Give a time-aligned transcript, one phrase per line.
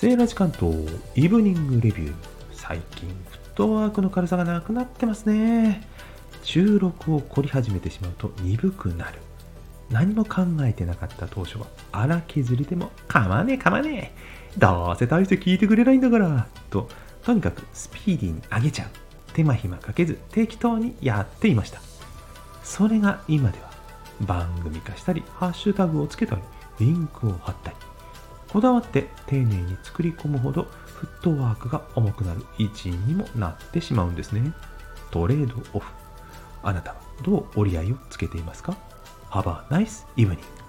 [0.00, 0.72] セーラー時間と
[1.14, 2.14] イブニングレビュー。
[2.54, 5.86] 最近フットワークの軽さがなくなってますね。
[6.42, 9.18] 収録を凝り始めてしまうと鈍くなる。
[9.90, 14.58] 何も考えてなかった当初は荒削りでもかまねえかまねえ。
[14.58, 16.46] どうせ大して聞いてくれないんだから。
[16.70, 16.88] と
[17.22, 18.88] とにかくスピーディーに上げちゃう。
[19.34, 21.82] 手間暇かけず適当にやっていました。
[22.64, 23.70] それが今では
[24.22, 26.40] 番組化したりハッシュタグをつけたり
[26.78, 27.76] リンクを貼ったり。
[28.52, 32.44] こだわって丁寧に作り込むほどフットワークが重くなる。
[32.58, 34.52] 一因にもなってしまうんですね。
[35.10, 35.92] トレードオフ。
[36.62, 38.76] あなたはどう折り合いをつけていますか
[39.30, 40.59] ？Have a nice evening.